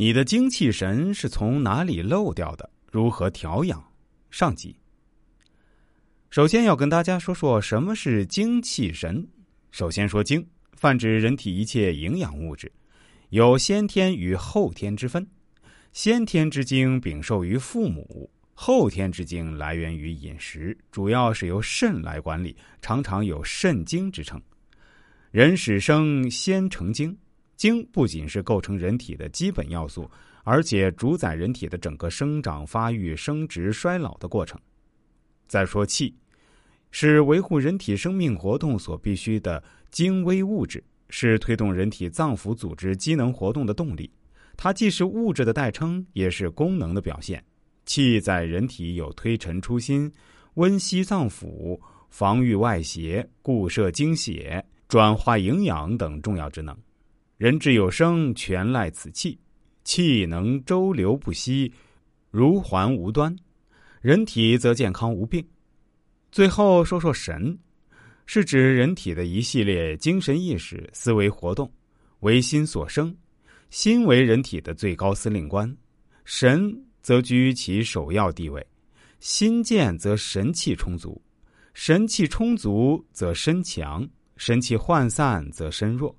[0.00, 2.70] 你的精气神是从哪里漏掉的？
[2.92, 3.84] 如何调养？
[4.30, 4.78] 上集。
[6.30, 9.26] 首先要跟大家说说什么是精气神。
[9.72, 12.70] 首先说精，泛指人体一切营养物质，
[13.30, 15.26] 有先天与后天之分。
[15.92, 24.40] 先天之精禀受于父母，后天之精来源于饮食，主要是由肾来管理，常常有肾精之称。
[25.32, 27.18] 人始生先成精。
[27.58, 30.08] 精不仅是构成人体的基本要素，
[30.44, 34.58] 而且主宰人体的整个生长、发育、生殖、衰老的过程。
[35.48, 36.14] 再说气，
[36.92, 44.08] 是维护人体生命活动所必须的精微物质，是推动人体脏腑组织机能活动的动力。
[44.56, 47.44] 它既是物质的代称，也是功能的表现。
[47.86, 50.12] 气在人体有推陈出新、
[50.54, 51.76] 温煦脏腑、
[52.08, 56.76] 防御外邪、固摄精血、转化营养等重要职能。
[57.38, 59.38] 人之有生，全赖此气。
[59.84, 61.72] 气能周流不息，
[62.32, 63.34] 如环无端，
[64.00, 65.46] 人体则健康无病。
[66.32, 67.56] 最后说说神，
[68.26, 71.72] 是指人体的一系列精神意识、思维活动，
[72.20, 73.16] 为心所生。
[73.70, 75.72] 心为人体的最高司令官，
[76.24, 78.66] 神则居其首要地位。
[79.20, 81.22] 心健则神气充足，
[81.72, 86.12] 神气充足则身强，神气涣散则身弱。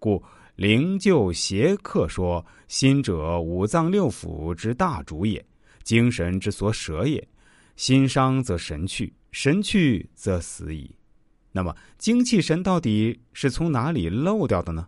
[0.00, 0.20] 故。
[0.56, 5.44] 灵柩邪客说：“心者，五脏六腑之大主也，
[5.82, 7.26] 精神之所舍也。
[7.74, 10.88] 心伤则神去，神去则死矣。
[11.50, 14.86] 那么，精气神到底是从哪里漏掉的呢？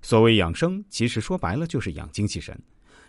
[0.00, 2.58] 所谓养生，其实说白了就是养精气神。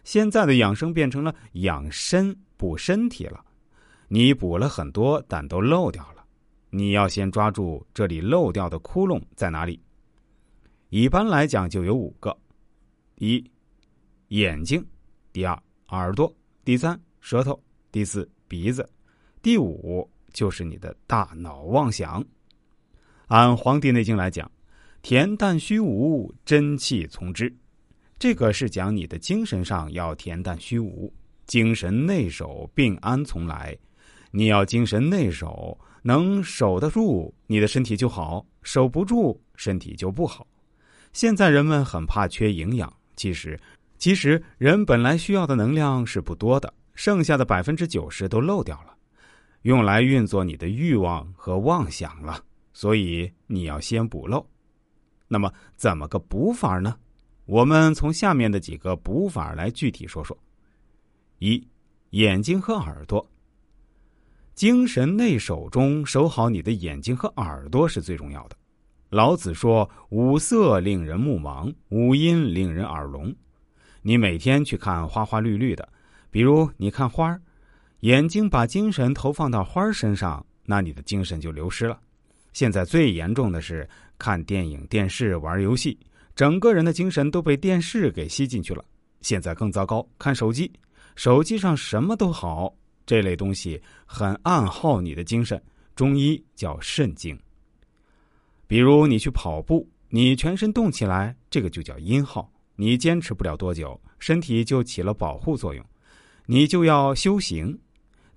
[0.03, 3.41] 现在的养生变成了养身补身体了。
[4.09, 6.25] 你补了很多，但都漏掉了。
[6.71, 9.79] 你要先抓住这里漏掉的窟窿在哪里。”
[10.95, 12.37] 一般来讲就有五个：
[13.15, 13.43] 一、
[14.27, 14.79] 眼睛；
[15.31, 16.31] 第二，耳朵；
[16.63, 17.59] 第三，舌头；
[17.91, 18.83] 第四，鼻子；
[19.41, 22.23] 第五就是你的大脑妄想。
[23.25, 24.51] 按《黄帝内经》来讲，
[25.01, 27.51] 恬淡虚无，真气从之。
[28.19, 31.11] 这个是讲你的精神上要恬淡虚无，
[31.47, 33.75] 精神内守，病安从来。
[34.29, 40.45] 你要精神内守，能守得住，你的身体就好；守不住，身体就不好。
[41.13, 43.59] 现在人们很怕缺营养，其实，
[43.97, 48.95] 其实人本来需要的能量是不多的，剩下的百分之九十都漏掉了，
[49.61, 52.43] 用来运作你的欲望和妄想了。
[52.73, 54.43] 所以你要先补漏。
[55.27, 56.97] 那么怎么个补法呢？
[57.45, 60.35] 我们从下面的几个补法来具体说说。
[61.37, 61.67] 一，
[62.09, 63.23] 眼睛和耳朵。
[64.55, 68.57] 精神内守中，守好你的眼睛和耳朵是最重要的。
[69.13, 73.31] 老子说：“五色令人目盲，五音令人耳聋。”
[74.01, 75.87] 你每天去看花花绿绿的，
[76.31, 77.39] 比如你看花儿，
[77.99, 81.99] 眼睛把精神投放到花儿身上，那你的精神就流失了。
[82.53, 83.87] 现在最严重的是
[84.17, 85.95] 看电影、电视、玩游戏，
[86.35, 88.83] 整个人的精神都被电视给吸进去了。
[89.21, 90.71] 现在更糟糕，看手机，
[91.15, 92.73] 手机上什么都好，
[93.05, 95.61] 这类东西很暗耗你的精神。
[95.95, 97.39] 中医叫肾精。
[98.73, 102.51] 比如你去跑步，你全身动起来，这个就叫阴耗。
[102.75, 105.85] 你坚持不了多久，身体就起了保护作用，
[106.47, 107.79] 你就要修行。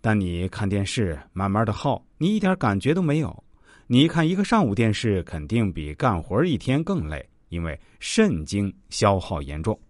[0.03, 3.45] 但你看电视，慢慢的耗，你一点感觉都没有。
[3.87, 9.81] 你看一个上午电视，肯定比干活一天更累，因为肾精消耗严重。